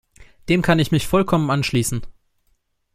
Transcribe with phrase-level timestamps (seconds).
[0.49, 2.01] Dem kann ich mich vollkommen anschließen.